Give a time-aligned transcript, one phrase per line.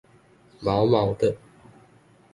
[0.59, 1.37] 毛毛的